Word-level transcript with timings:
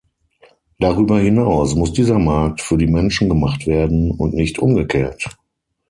Darüber 0.79 1.19
hinaus 1.19 1.75
muss 1.75 1.93
dieser 1.93 2.17
Markt 2.17 2.61
für 2.61 2.75
die 2.75 2.87
Menschen 2.87 3.29
gemacht 3.29 3.67
werden, 3.67 4.09
und 4.09 4.33
nicht 4.33 4.57
umgekehrt. 4.57 5.29